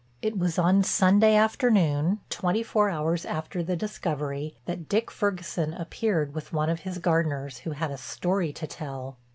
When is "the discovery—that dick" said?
3.61-5.11